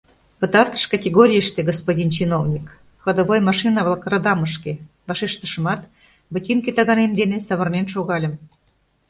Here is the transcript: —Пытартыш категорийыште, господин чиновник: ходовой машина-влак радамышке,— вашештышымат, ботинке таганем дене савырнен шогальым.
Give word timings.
—Пытартыш 0.39 0.83
категорийыште, 0.93 1.59
господин 1.69 2.09
чиновник: 2.17 2.65
ходовой 3.03 3.39
машина-влак 3.49 4.03
радамышке,— 4.11 4.71
вашештышымат, 5.07 5.81
ботинке 6.31 6.71
таганем 6.77 7.11
дене 7.19 7.37
савырнен 7.47 7.85
шогальым. 7.93 8.33